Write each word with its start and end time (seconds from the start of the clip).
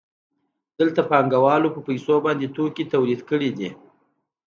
دلته 0.79 1.01
پانګوال 1.09 1.63
په 1.75 1.79
پیسو 1.87 2.15
باندې 2.25 2.53
توکي 2.55 2.85
تولید 2.93 3.21
کړي 3.29 3.49
دي 3.57 3.69